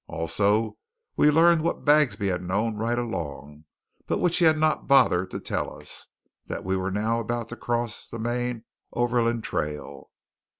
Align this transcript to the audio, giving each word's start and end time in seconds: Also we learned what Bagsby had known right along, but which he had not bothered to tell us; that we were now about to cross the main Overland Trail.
Also 0.07 0.79
we 1.15 1.29
learned 1.29 1.61
what 1.61 1.85
Bagsby 1.85 2.29
had 2.29 2.41
known 2.41 2.75
right 2.75 2.97
along, 2.97 3.65
but 4.07 4.17
which 4.17 4.37
he 4.37 4.45
had 4.45 4.57
not 4.57 4.87
bothered 4.87 5.29
to 5.29 5.39
tell 5.39 5.71
us; 5.79 6.07
that 6.47 6.63
we 6.65 6.75
were 6.75 6.89
now 6.89 7.19
about 7.19 7.49
to 7.49 7.55
cross 7.55 8.09
the 8.09 8.17
main 8.17 8.63
Overland 8.93 9.43
Trail. 9.43 10.09